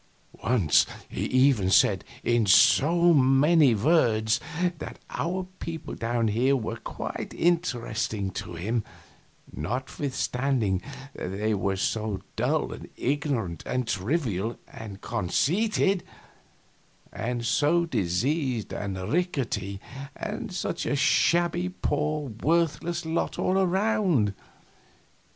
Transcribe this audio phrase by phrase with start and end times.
[0.43, 4.39] Once he even said, in so many words,
[4.79, 8.83] that our people down here were quite interesting to him,
[9.53, 10.81] notwithstanding
[11.13, 16.03] they were so dull and ignorant and trivial and conceited,
[17.13, 19.79] and so diseased and rickety,
[20.15, 24.33] and such a shabby, poor, worthless lot all around.